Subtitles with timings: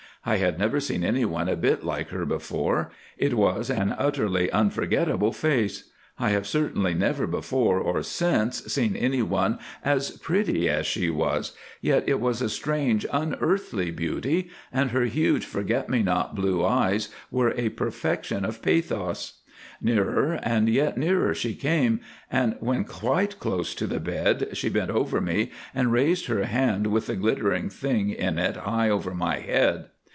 [0.23, 5.31] I had never seen anyone a bit like her before; it was an utterly unforgettable
[5.33, 5.89] face.
[6.19, 12.19] I have certainly never before, or since, seen anyone as pretty as she was—yet it
[12.19, 17.69] was a strange, unearthly beauty, and her huge forget me not blue eyes were a
[17.69, 19.39] perfection of pathos.
[19.81, 21.99] Nearer, and yet nearer, she came,
[22.31, 26.85] and when quite close to the bed, she bent over me and raised her hand
[26.85, 29.85] with the glittering thing in it high over my head.